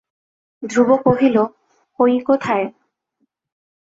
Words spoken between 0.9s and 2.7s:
কহিল, হয়ি কোথায়?